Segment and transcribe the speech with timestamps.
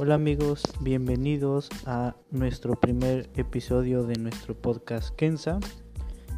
[0.00, 5.58] Hola amigos, bienvenidos a nuestro primer episodio de nuestro podcast Kenza,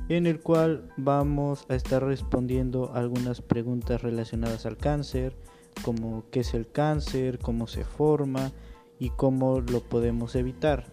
[0.09, 5.37] en el cual vamos a estar respondiendo algunas preguntas relacionadas al cáncer,
[5.83, 8.51] como qué es el cáncer, cómo se forma
[8.99, 10.87] y cómo lo podemos evitar.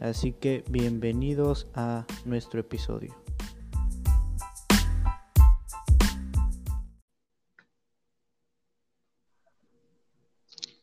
[0.00, 3.14] Así que bienvenidos a nuestro episodio.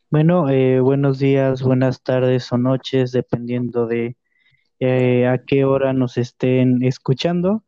[0.09, 4.15] Bueno, eh, buenos días, buenas tardes o noches, dependiendo de
[4.79, 7.65] eh, a qué hora nos estén escuchando.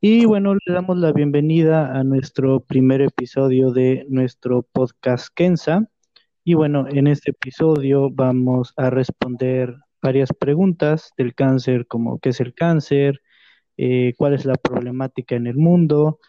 [0.00, 5.88] Y bueno, le damos la bienvenida a nuestro primer episodio de nuestro podcast Kenza.
[6.44, 12.40] Y bueno, en este episodio vamos a responder varias preguntas del cáncer, como qué es
[12.40, 13.22] el cáncer,
[13.78, 16.20] eh, cuál es la problemática en el mundo,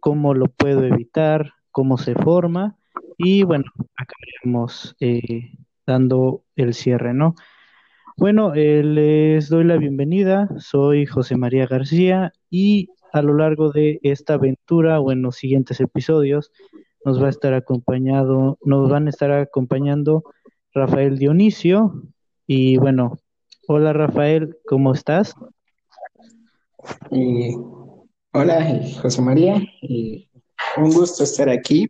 [0.00, 2.78] cómo lo puedo evitar, cómo se forma
[3.18, 3.64] y bueno,
[3.96, 5.52] acabaremos eh,
[5.86, 7.34] dando el cierre, ¿no?
[8.16, 14.00] Bueno, eh, les doy la bienvenida, soy José María García y a lo largo de
[14.02, 16.50] esta aventura o en los siguientes episodios
[17.04, 20.24] nos va a estar acompañado, nos van a estar acompañando
[20.72, 22.02] Rafael Dionisio
[22.46, 23.18] y bueno,
[23.66, 25.34] hola Rafael, ¿cómo estás?
[28.32, 29.62] hola José María,
[30.76, 31.88] un gusto estar aquí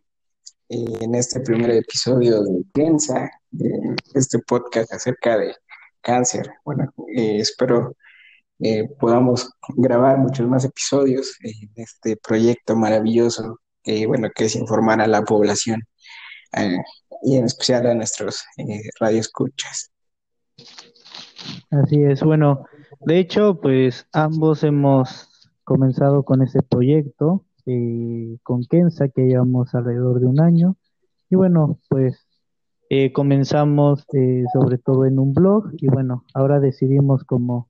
[0.73, 5.55] en este primer episodio de Piensa, de este podcast acerca de
[6.01, 6.49] cáncer.
[6.65, 7.95] Bueno, eh, espero
[8.59, 14.99] eh, podamos grabar muchos más episodios en este proyecto maravilloso, que bueno, que es informar
[15.01, 15.81] a la población
[16.57, 16.77] eh,
[17.21, 18.43] y en especial a nuestros
[18.99, 19.91] radioescuchas.
[21.69, 22.65] Así es, bueno,
[23.01, 30.19] de hecho, pues ambos hemos comenzado con ese proyecto eh, con Kenza, que llevamos alrededor
[30.19, 30.75] de un año.
[31.29, 32.27] Y bueno, pues
[32.89, 37.69] eh, comenzamos eh, sobre todo en un blog y bueno, ahora decidimos como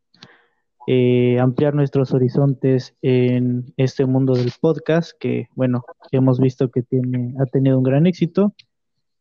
[1.39, 7.45] ampliar nuestros horizontes en este mundo del podcast, que bueno, hemos visto que tiene, ha
[7.45, 8.53] tenido un gran éxito.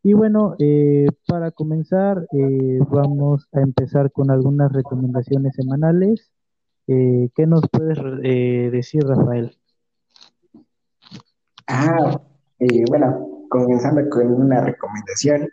[0.02, 0.56] Y bueno,
[1.28, 2.26] para comenzar,
[2.90, 6.32] vamos a empezar con algunas recomendaciones semanales.
[6.88, 7.96] ¿Qué nos puedes
[8.72, 9.56] decir, Rafael?
[11.66, 12.20] Ah,
[12.58, 15.48] eh, bueno, comenzando con una recomendación.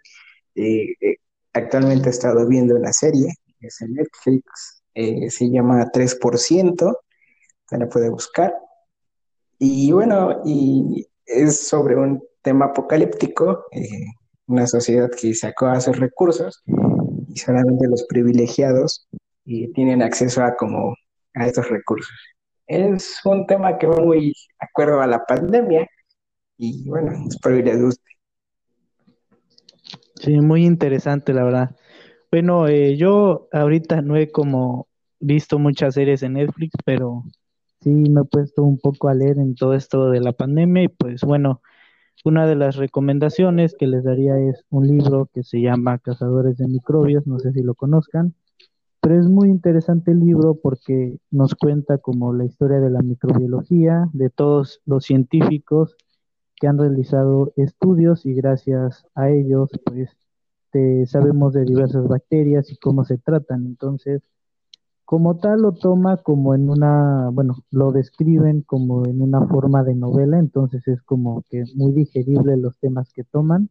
[0.55, 1.17] Eh, eh,
[1.53, 6.97] actualmente he estado viendo una serie, es en Netflix, se llama 3%,
[7.65, 8.53] se la puede buscar.
[9.57, 13.65] Y bueno, y es sobre un tema apocalíptico,
[14.47, 16.63] una sociedad que sacó a sus recursos
[17.27, 19.07] y solamente los privilegiados
[19.45, 20.95] tienen acceso a como
[21.33, 22.15] a estos recursos.
[22.67, 25.87] Es un tema que va muy acuerdo a la pandemia,
[26.59, 28.11] y bueno, espero que les guste.
[30.15, 31.75] Sí, muy interesante, la verdad.
[32.29, 34.87] Bueno, eh, yo ahorita no he como
[35.21, 37.23] visto muchas series en Netflix, pero
[37.79, 40.87] sí me he puesto un poco a leer en todo esto de la pandemia y
[40.89, 41.61] pues bueno,
[42.25, 46.67] una de las recomendaciones que les daría es un libro que se llama Cazadores de
[46.67, 48.33] Microbios, no sé si lo conozcan,
[48.99, 54.09] pero es muy interesante el libro porque nos cuenta como la historia de la microbiología,
[54.11, 55.95] de todos los científicos
[56.59, 60.09] que han realizado estudios y gracias a ellos pues
[61.05, 63.65] sabemos de diversas bacterias y cómo se tratan.
[63.65, 64.21] Entonces,
[65.05, 69.95] como tal lo toma como en una, bueno, lo describen como en una forma de
[69.95, 73.69] novela, entonces es como que muy digerible los temas que toman.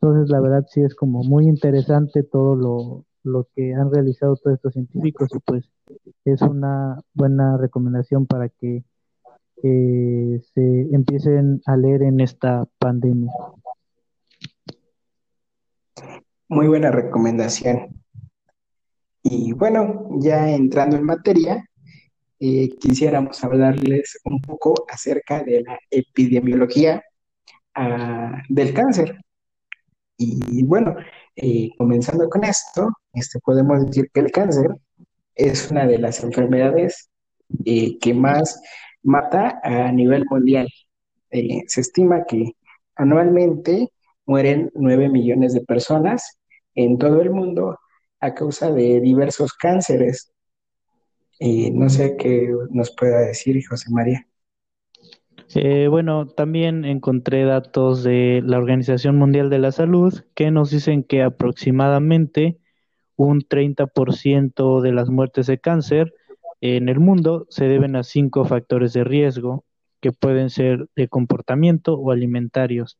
[0.00, 4.56] Entonces, la verdad sí es como muy interesante todo lo, lo que han realizado todos
[4.56, 5.70] estos científicos y pues
[6.24, 8.84] es una buena recomendación para que
[9.60, 13.32] que se empiecen a leer en esta pandemia.
[16.48, 18.02] Muy buena recomendación.
[19.22, 21.64] Y bueno, ya entrando en materia,
[22.38, 27.02] eh, quisiéramos hablarles un poco acerca de la epidemiología
[27.74, 29.18] ah, del cáncer.
[30.16, 30.94] Y bueno,
[31.36, 34.76] eh, comenzando con esto, este, podemos decir que el cáncer
[35.34, 37.10] es una de las enfermedades
[37.64, 38.60] eh, que más
[39.04, 40.68] mata a nivel mundial.
[41.30, 42.52] Eh, se estima que
[42.96, 43.92] anualmente
[44.26, 46.38] mueren 9 millones de personas
[46.74, 47.78] en todo el mundo
[48.20, 50.32] a causa de diversos cánceres.
[51.38, 54.26] Eh, no sé qué nos pueda decir José María.
[55.54, 61.04] Eh, bueno, también encontré datos de la Organización Mundial de la Salud que nos dicen
[61.04, 62.58] que aproximadamente
[63.16, 66.14] un 30% de las muertes de cáncer
[66.64, 69.66] en el mundo se deben a cinco factores de riesgo
[70.00, 72.98] que pueden ser de comportamiento o alimentarios.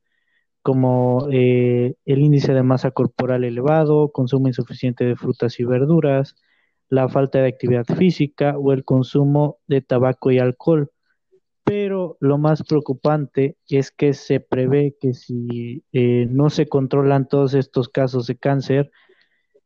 [0.63, 6.37] como eh, el índice de masa corporal elevado, consumo insuficiente de frutas y verduras,
[6.91, 10.91] la falta de actividad física o el consumo de tabaco y alcohol.
[11.65, 17.55] Pero lo más preocupante es que se prevé que si eh, no se controlan todos
[17.55, 18.91] estos casos de cáncer,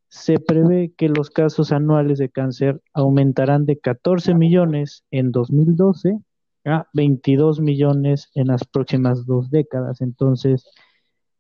[0.09, 6.19] se prevé que los casos anuales de cáncer aumentarán de 14 millones en 2012
[6.65, 10.01] a 22 millones en las próximas dos décadas.
[10.01, 10.65] Entonces,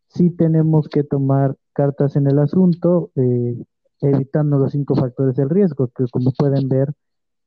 [0.08, 3.56] sí tenemos que tomar cartas en el asunto, eh,
[4.00, 6.92] evitando los cinco factores del riesgo, que como pueden ver,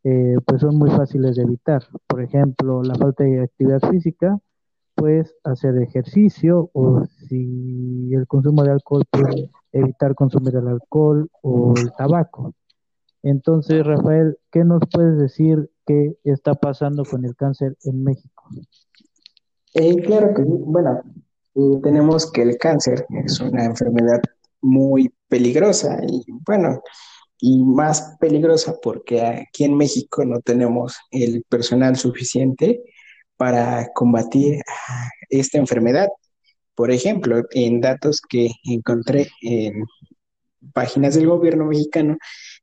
[0.04, 1.84] eh, pues son muy fáciles de evitar.
[2.08, 4.40] Por ejemplo, la falta de actividad física,
[4.96, 11.74] pues hacer ejercicio o si el consumo de alcohol, pues evitar consumir el alcohol o
[11.78, 12.54] el tabaco.
[13.24, 18.44] Entonces, Rafael, ¿qué nos puedes decir qué está pasando con el cáncer en México?
[19.74, 20.44] Eh, claro que.
[20.44, 21.02] Bueno,
[21.84, 24.22] tenemos que el cáncer es una enfermedad
[24.62, 26.82] muy peligrosa y bueno,
[27.40, 32.84] y más peligrosa porque aquí en México no tenemos el personal suficiente
[33.38, 34.62] para combatir
[35.30, 36.08] esta enfermedad.
[36.76, 39.84] Por ejemplo, en datos que encontré en
[40.74, 42.18] páginas del gobierno mexicano,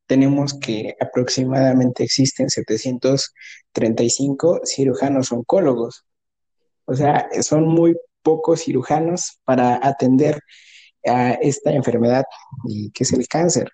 [0.07, 6.07] tenemos que aproximadamente existen 735 cirujanos oncólogos.
[6.87, 10.41] O sea, son muy pocos cirujanos para atender
[11.07, 12.25] a esta enfermedad
[12.95, 13.71] que es el cáncer.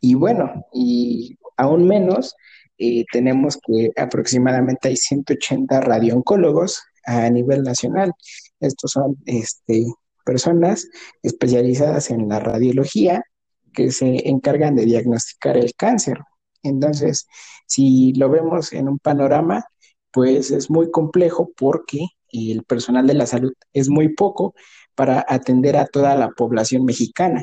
[0.00, 2.34] Y bueno, y aún menos,
[2.78, 8.12] eh, tenemos que aproximadamente hay 180 radiooncólogos a nivel nacional.
[8.62, 9.84] Estos son este,
[10.24, 10.88] personas
[11.22, 13.24] especializadas en la radiología
[13.72, 16.18] que se encargan de diagnosticar el cáncer.
[16.62, 17.26] Entonces,
[17.66, 19.64] si lo vemos en un panorama,
[20.12, 24.54] pues es muy complejo porque el personal de la salud es muy poco
[24.94, 27.42] para atender a toda la población mexicana.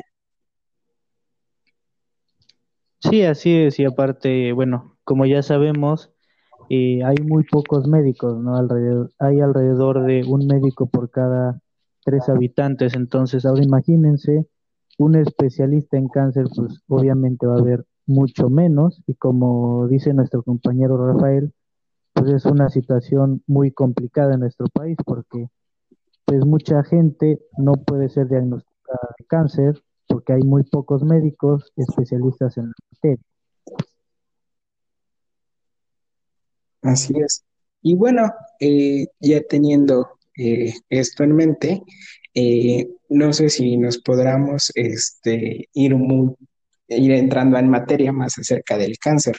[3.00, 6.12] Sí, así es, y aparte, bueno, como ya sabemos,
[6.70, 8.56] eh, hay muy pocos médicos, ¿no?
[8.56, 11.60] Alrededor, hay alrededor de un médico por cada
[12.04, 14.46] tres habitantes, entonces ahora imagínense
[14.96, 20.44] un especialista en cáncer, pues obviamente va a haber mucho menos, y como dice nuestro
[20.44, 21.52] compañero Rafael,
[22.12, 25.48] pues es una situación muy complicada en nuestro país porque
[26.24, 32.56] pues mucha gente no puede ser diagnosticada de cáncer porque hay muy pocos médicos especialistas
[32.58, 33.29] en la materia.
[36.82, 37.44] Así es.
[37.82, 41.82] Y bueno, eh, ya teniendo eh, esto en mente,
[42.34, 45.96] eh, no sé si nos podamos este, ir,
[46.88, 49.36] ir entrando en materia más acerca del cáncer.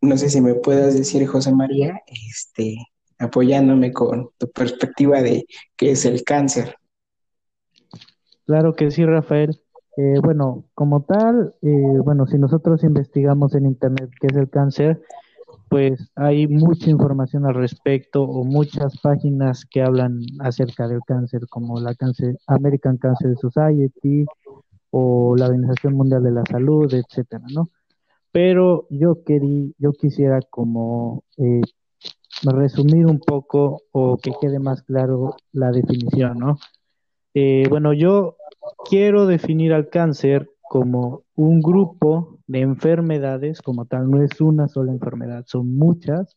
[0.00, 2.76] no sé si me puedas decir, José María, este,
[3.18, 6.76] apoyándome con tu perspectiva de qué es el cáncer.
[8.44, 9.60] Claro que sí, Rafael.
[9.96, 15.00] Eh, bueno, como tal, eh, bueno, si nosotros investigamos en Internet qué es el cáncer,
[15.68, 21.80] pues hay mucha información al respecto o muchas páginas que hablan acerca del cáncer, como
[21.80, 24.26] la Cancer, American Cancer Society
[24.90, 27.70] o la Organización Mundial de la Salud, etcétera, ¿no?
[28.32, 31.62] Pero yo querí, yo quisiera como eh,
[32.42, 36.58] resumir un poco o que quede más claro la definición, ¿no?
[37.34, 38.35] Eh, bueno, yo
[38.88, 44.92] quiero definir al cáncer como un grupo de enfermedades, como tal, no es una sola
[44.92, 46.36] enfermedad, son muchas,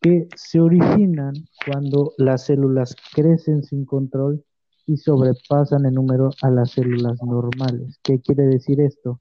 [0.00, 1.34] que se originan
[1.66, 4.44] cuando las células crecen sin control
[4.86, 7.98] y sobrepasan en número a las células normales.
[8.02, 9.20] ¿Qué quiere decir esto?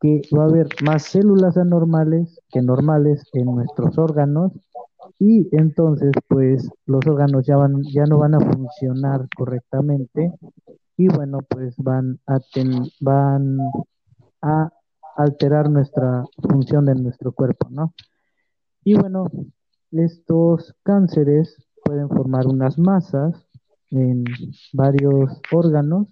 [0.00, 4.52] Que va a haber más células anormales que normales en nuestros órganos
[5.18, 10.32] y entonces pues los órganos ya van ya no van a funcionar correctamente
[10.96, 12.38] y bueno pues van a
[13.00, 13.58] van
[14.42, 14.72] a
[15.16, 17.94] alterar nuestra función de nuestro cuerpo no
[18.84, 19.30] y bueno
[19.92, 23.46] estos cánceres pueden formar unas masas
[23.90, 24.24] en
[24.72, 26.08] varios órganos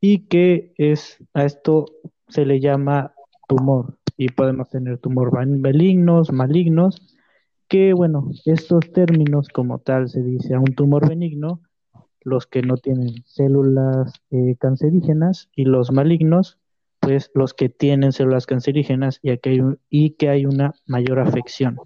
[0.00, 1.86] y que es a esto
[2.28, 3.14] se le llama
[3.48, 3.98] tumor.
[4.16, 7.16] Y podemos tener tumor benignos malignos
[7.68, 11.60] que, bueno, estos términos como tal se dice a un tumor benigno,
[12.24, 16.58] los que no tienen células eh, cancerígenas y los malignos,
[17.00, 19.60] pues los que tienen células cancerígenas y, que hay,
[19.90, 21.78] y que hay una mayor afección.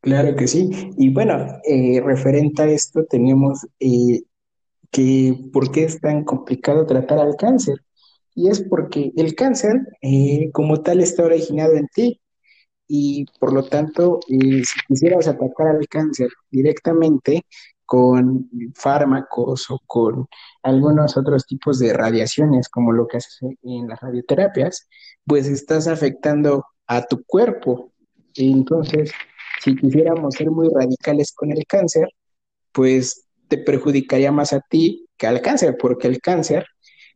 [0.00, 0.70] Claro que sí.
[0.98, 4.22] Y bueno, eh, referente a esto, tenemos eh,
[4.90, 7.76] que por qué es tan complicado tratar al cáncer.
[8.34, 9.80] Y es porque el cáncer,
[10.52, 12.20] como tal, está originado en ti
[12.86, 17.44] y por lo tanto, si quisieras atacar al cáncer directamente
[17.94, 20.26] con fármacos o con
[20.64, 24.88] algunos otros tipos de radiaciones, como lo que haces en las radioterapias,
[25.24, 27.92] pues estás afectando a tu cuerpo.
[28.34, 29.12] Entonces,
[29.62, 32.08] si quisiéramos ser muy radicales con el cáncer,
[32.72, 36.66] pues te perjudicaría más a ti que al cáncer, porque el cáncer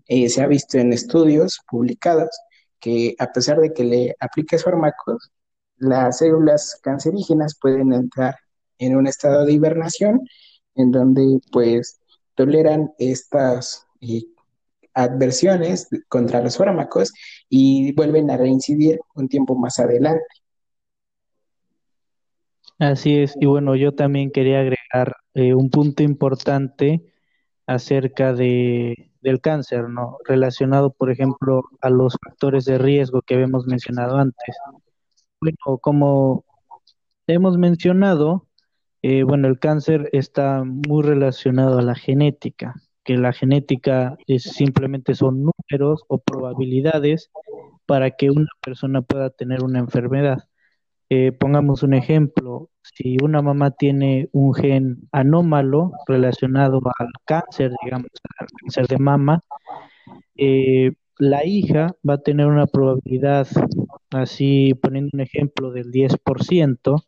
[0.06, 2.30] eh, se ha visto en estudios publicados
[2.78, 5.32] que a pesar de que le apliques fármacos,
[5.78, 8.36] las células cancerígenas pueden entrar
[8.78, 10.20] en un estado de hibernación
[10.78, 12.00] en donde pues
[12.34, 14.22] toleran estas eh,
[14.94, 17.12] adversiones contra los fármacos
[17.48, 20.24] y vuelven a reincidir un tiempo más adelante.
[22.78, 27.12] Así es, y bueno, yo también quería agregar eh, un punto importante
[27.66, 30.18] acerca de, del cáncer, ¿no?
[30.24, 34.56] Relacionado, por ejemplo, a los factores de riesgo que habíamos mencionado antes.
[35.40, 36.44] Bueno, como
[37.26, 38.47] hemos mencionado,
[39.02, 42.74] eh, bueno, el cáncer está muy relacionado a la genética,
[43.04, 47.30] que la genética es, simplemente son números o probabilidades
[47.86, 50.38] para que una persona pueda tener una enfermedad.
[51.10, 58.10] Eh, pongamos un ejemplo, si una mamá tiene un gen anómalo relacionado al cáncer, digamos,
[58.38, 59.42] al cáncer de mama,
[60.36, 63.48] eh, la hija va a tener una probabilidad,
[64.10, 67.04] así poniendo un ejemplo, del 10%,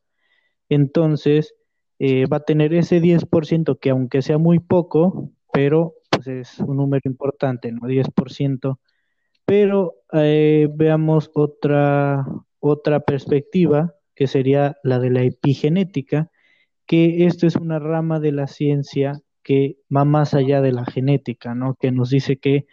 [0.68, 1.54] entonces
[2.00, 6.78] eh, va a tener ese 10% que aunque sea muy poco, pero pues es un
[6.78, 7.86] número importante, ¿no?
[7.86, 8.78] 10%.
[9.44, 12.24] Pero veamos otra,
[12.58, 16.30] otra perspectiva, que sería la de la epigenética,
[16.86, 21.54] que esto es una rama de la ciencia que va más allá de la genética,
[21.54, 21.74] ¿no?
[21.74, 22.66] Que nos dice que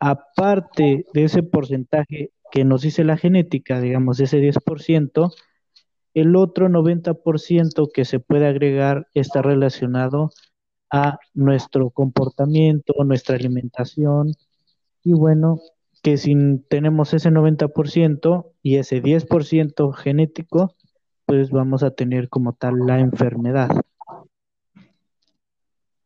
[0.00, 5.32] aparte de ese porcentaje que nos dice la genética, digamos, ese 10%,
[6.20, 10.30] el otro 90% que se puede agregar está relacionado
[10.90, 14.34] a nuestro comportamiento, nuestra alimentación
[15.04, 15.60] y bueno,
[16.02, 16.34] que si
[16.68, 20.74] tenemos ese 90% y ese 10% genético,
[21.26, 23.68] pues vamos a tener como tal la enfermedad.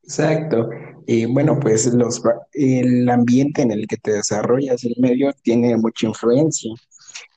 [0.03, 0.69] Exacto.
[1.07, 6.07] Y bueno, pues los, el ambiente en el que te desarrollas, el medio, tiene mucha
[6.07, 6.73] influencia.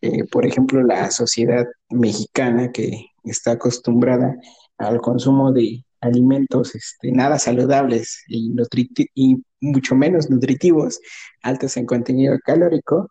[0.02, 4.36] Eh, por ejemplo, la sociedad mexicana que está acostumbrada
[4.78, 8.54] al consumo de alimentos este, nada saludables y,
[9.16, 11.00] y mucho menos nutritivos,
[11.42, 13.10] altos en contenido calórico,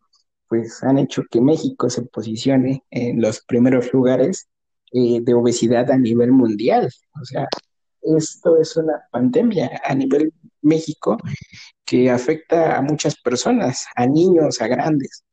[0.49, 4.49] pues han hecho que México se posicione en los primeros lugares
[4.93, 6.89] eh, de obesidad a nivel mundial.
[7.21, 7.49] O sea,
[8.03, 11.17] esto es una pandemia a nivel México
[11.85, 15.25] que afecta a muchas personas, a niños, a grandes,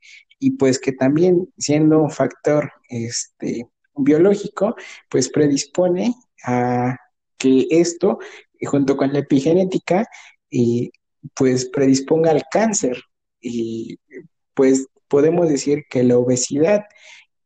[0.44, 4.76] y pues que también siendo un factor este, biológico,
[5.08, 6.98] pues predispone a
[7.38, 8.18] que esto,
[8.64, 10.08] junto con la epigenética,
[10.50, 10.92] y
[11.36, 13.04] pues predisponga al cáncer.
[13.40, 14.00] Y
[14.56, 16.86] pues podemos decir que la obesidad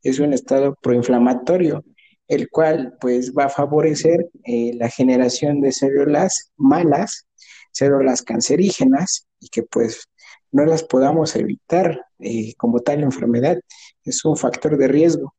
[0.02, 1.84] es un estado proinflamatorio,
[2.30, 7.28] el cual pues va a favorecer eh, la generación de células malas,
[7.74, 10.08] células cancerígenas, y que pues
[10.56, 13.60] no las podamos evitar eh, como tal enfermedad.
[14.06, 15.36] Es un factor de riesgo.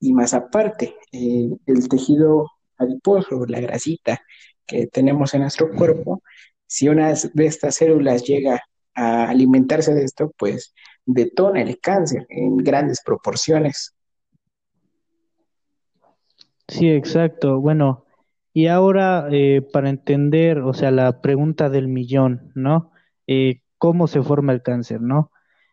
[0.00, 4.18] Y más aparte, eh, el tejido adiposo, la grasita
[4.66, 6.22] que tenemos en nuestro cuerpo,
[6.66, 8.62] si una de estas células llega
[8.94, 10.72] a alimentarse de esto, pues
[11.04, 13.94] detona el cáncer en grandes proporciones.
[16.66, 17.60] Sí, exacto.
[17.60, 18.06] Bueno,
[18.54, 22.90] y ahora eh, para entender, o sea, la pregunta del millón, ¿no?
[23.26, 25.30] Eh, ¿Cómo se forma el cáncer, no?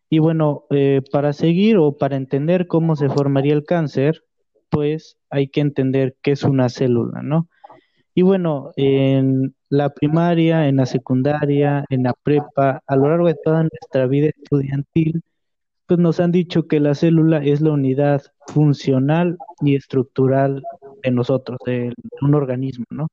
[0.10, 4.24] Y bueno, eh, para seguir o para entender cómo se formaría el cáncer,
[4.70, 7.48] pues hay que entender qué es una célula, ¿no?
[8.16, 13.36] Y bueno, en la primaria, en la secundaria, en la prepa, a lo largo de
[13.44, 15.22] toda nuestra vida estudiantil,
[15.88, 20.64] pues nos han dicho que la célula es la unidad funcional y estructural
[21.04, 23.08] de nosotros, de un organismo, ¿no?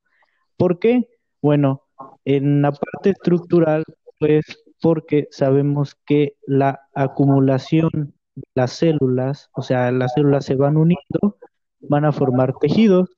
[0.57, 1.07] ¿Por qué?
[1.41, 1.83] Bueno,
[2.25, 3.83] en la parte estructural,
[4.19, 4.45] pues
[4.81, 11.37] porque sabemos que la acumulación de las células, o sea, las células se van uniendo
[11.81, 13.09] van a formar tejidos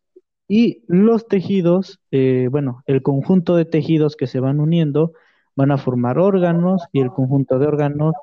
[0.48, 5.14] y los tejidos, eh, bueno, el conjunto de tejidos que se van uniendo
[5.56, 8.14] van a formar órganos y el conjunto de órganos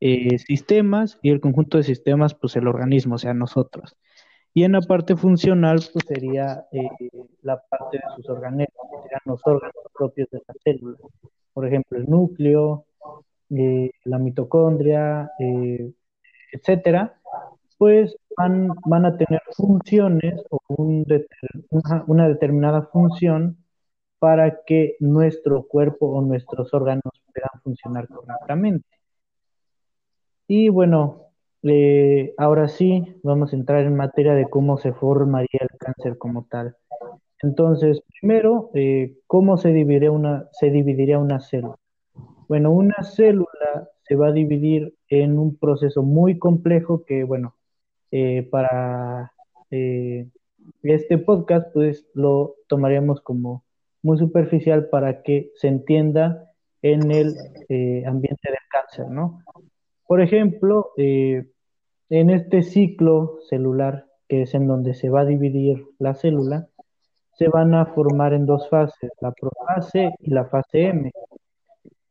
[0.00, 3.96] eh, sistemas y el conjunto de sistemas pues el organismo, o sea, nosotros.
[4.54, 6.88] Y en la parte funcional pues sería eh,
[7.42, 8.66] la parte de sus órganos,
[9.02, 10.98] serían los órganos propios de la célula.
[11.52, 12.86] Por ejemplo, el núcleo,
[13.48, 15.30] la mitocondria,
[16.52, 17.18] etcétera
[17.82, 20.60] pues van, van a tener funciones o
[22.06, 23.56] una, determinada función
[24.20, 27.02] para que nuestro cuerpo o nuestros órganos
[27.34, 28.86] puedan funcionar correctamente.
[30.46, 31.32] Y bueno,
[31.64, 36.44] eh, ahora sí, vamos a entrar en materia de cómo se formaría el cáncer como
[36.48, 36.76] tal.
[37.42, 41.76] Entonces, primero, eh, ¿cómo se dividiría, una, se dividiría una célula?
[42.48, 47.56] Bueno, una célula se va a dividir en un proceso muy complejo que, bueno,
[48.10, 49.32] eh, para
[49.70, 50.28] eh,
[50.82, 53.64] este podcast, pues lo tomaríamos como
[54.02, 57.36] muy superficial para que se entienda en el
[57.70, 59.40] eh, ambiente del cáncer, ¿no?
[60.06, 61.48] Por ejemplo, en
[62.10, 66.68] este ciclo celular, que es en donde se va a dividir la célula,
[67.42, 71.10] se van a formar en dos fases, la profase y la fase M.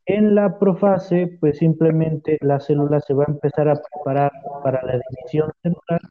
[0.06, 4.30] En la profase, pues simplemente la célula se va a empezar a preparar
[4.62, 6.02] para la división celular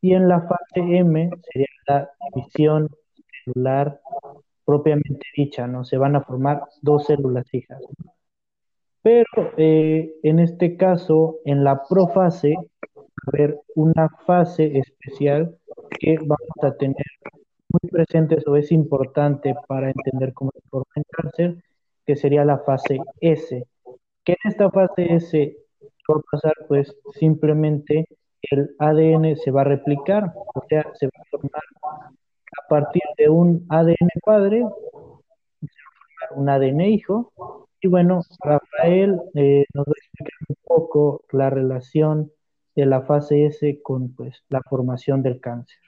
[0.00, 2.88] y en la fase M sería la división
[3.44, 4.00] celular
[4.64, 5.82] propiamente dicha, ¿no?
[5.82, 7.82] Se van a formar dos células hijas.
[9.02, 15.58] Pero eh, en este caso, en la profase, va a haber una fase especial
[15.98, 17.04] que vamos a tener
[17.70, 21.56] muy presente, eso es importante para entender cómo se forma el cáncer,
[22.06, 23.66] que sería la fase S.
[24.24, 25.56] Que en esta fase S
[26.10, 28.06] va a pasar, pues simplemente
[28.42, 31.62] el ADN se va a replicar, o sea, se va a formar
[32.58, 34.64] a partir de un ADN padre,
[36.36, 37.32] un ADN hijo.
[37.80, 42.30] Y bueno, Rafael eh, nos va a explicar un poco la relación
[42.74, 45.78] de la fase S con pues, la formación del cáncer.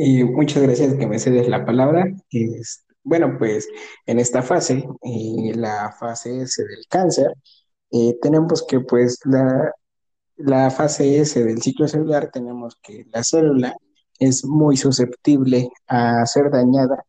[0.00, 2.06] Y muchas gracias que me cedes la palabra.
[2.30, 3.68] Es, bueno, pues
[4.06, 7.32] en esta fase, eh, la fase S del cáncer,
[7.90, 9.18] eh, tenemos que pues
[10.36, 13.74] la, fase S del ciclo celular, tenemos que la célula
[14.20, 17.04] es muy susceptible a ser dañada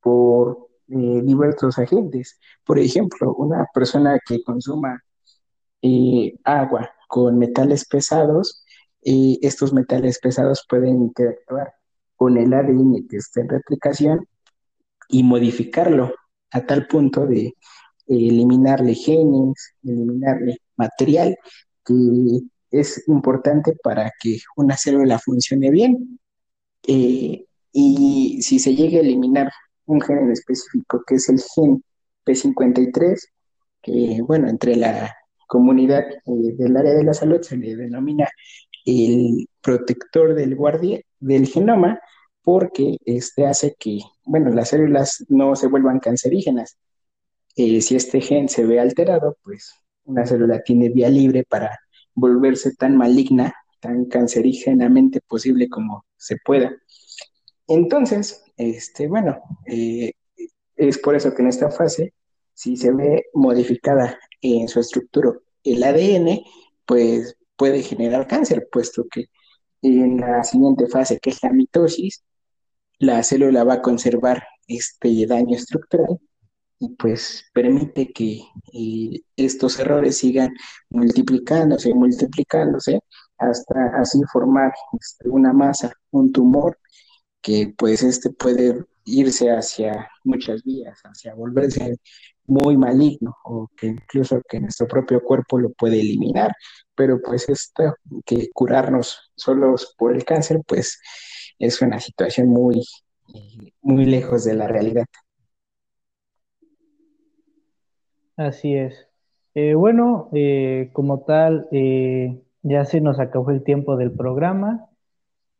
[0.00, 2.38] por eh, diversos agentes.
[2.64, 5.02] Por ejemplo, una persona que consuma
[6.44, 8.64] agua con metales pesados,
[9.02, 11.74] estos metales pesados pueden interactuar
[12.20, 14.28] con el ADN que está en replicación
[15.08, 16.14] y modificarlo
[16.50, 17.54] a tal punto de eh,
[18.08, 21.34] eliminarle genes, eliminarle material
[21.82, 21.94] que
[22.70, 26.20] es importante para que una célula funcione bien.
[26.86, 29.50] Eh, y si se llega a eliminar
[29.86, 31.82] un gen en específico, que es el gen
[32.26, 33.18] P53,
[33.80, 35.10] que bueno, entre la
[35.46, 38.28] comunidad eh, del área de la salud se le denomina
[38.84, 41.98] el protector del guardia del genoma,
[42.50, 46.78] porque este hace que, bueno, las células no se vuelvan cancerígenas.
[47.54, 51.78] Eh, si este gen se ve alterado, pues una célula tiene vía libre para
[52.12, 56.74] volverse tan maligna, tan cancerígenamente posible como se pueda.
[57.68, 60.10] Entonces, este, bueno, eh,
[60.74, 62.14] es por eso que en esta fase,
[62.52, 66.40] si se ve modificada en su estructura el ADN,
[66.84, 69.26] pues puede generar cáncer, puesto que
[69.82, 72.24] en la siguiente fase, que es la mitosis,
[73.00, 76.20] la célula va a conservar este daño estructural
[76.78, 80.54] y pues permite que eh, estos errores sigan
[80.90, 83.00] multiplicándose multiplicándose
[83.40, 86.78] hasta así formar este, una masa, un tumor,
[87.40, 91.98] que pues este puede irse hacia muchas vías, hacia volverse
[92.50, 96.52] muy maligno o que incluso que nuestro propio cuerpo lo puede eliminar,
[96.94, 97.94] pero pues esto
[98.26, 101.00] que curarnos solos por el cáncer pues
[101.58, 102.82] es una situación muy
[103.82, 105.06] muy lejos de la realidad.
[108.36, 109.06] Así es.
[109.54, 114.88] Eh, bueno, eh, como tal, eh, ya se nos acabó el tiempo del programa.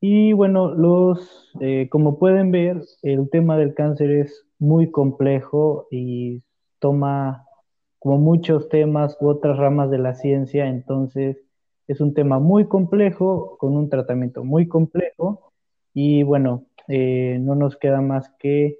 [0.01, 1.53] Y bueno, los,
[1.91, 6.43] como pueden ver, el tema del cáncer es muy complejo y
[6.81, 7.47] toma
[8.01, 11.39] como muchos temas u otras ramas de la ciencia, entonces
[11.91, 15.53] es un tema muy complejo, con un tratamiento muy complejo.
[15.93, 18.79] Y bueno, eh, no nos queda más que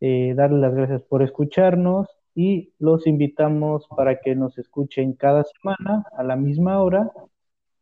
[0.00, 6.04] eh, darles las gracias por escucharnos y los invitamos para que nos escuchen cada semana
[6.16, 7.10] a la misma hora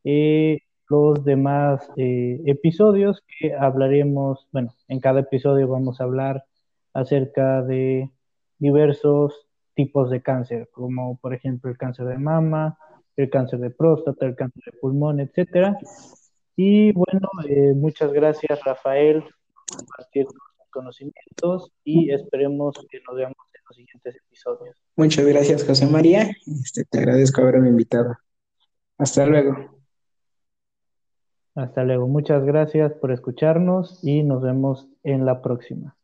[0.04, 6.44] eh, los demás episodios que hablaremos, bueno, en cada episodio vamos a hablar
[6.92, 8.10] acerca de
[8.58, 9.46] diversos
[9.84, 12.76] tipos de cáncer, como por ejemplo el cáncer de mama,
[13.16, 15.78] el cáncer de próstata, el cáncer de pulmón, etcétera.
[16.54, 17.28] Y bueno,
[17.76, 19.24] muchas gracias Rafael
[19.74, 20.26] compartir
[20.70, 24.76] conocimientos y esperemos que nos veamos en los siguientes episodios.
[24.96, 26.30] Muchas gracias, José María.
[26.46, 28.16] Este, te agradezco haberme invitado.
[28.98, 29.56] Hasta luego.
[31.54, 32.06] Hasta luego.
[32.06, 35.96] Muchas gracias por escucharnos y nos vemos en la próxima.